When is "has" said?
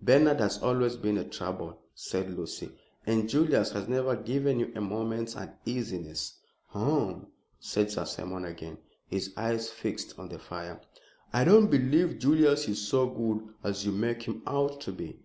0.38-0.58, 3.72-3.88